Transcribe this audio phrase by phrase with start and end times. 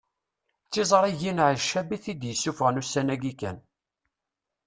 [0.65, 3.57] D tiẓrigin Ɛeccab i t-id-isuffɣen ussan-agi kan